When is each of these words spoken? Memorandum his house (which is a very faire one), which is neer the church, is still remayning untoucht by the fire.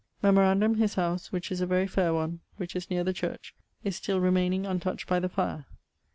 Memorandum 0.23 0.77
his 0.77 0.95
house 0.95 1.31
(which 1.31 1.51
is 1.51 1.61
a 1.61 1.67
very 1.67 1.85
faire 1.85 2.11
one), 2.11 2.39
which 2.57 2.75
is 2.75 2.89
neer 2.89 3.03
the 3.03 3.13
church, 3.13 3.53
is 3.83 3.95
still 3.95 4.19
remayning 4.19 4.63
untoucht 4.65 5.05
by 5.05 5.19
the 5.19 5.29
fire. 5.29 5.67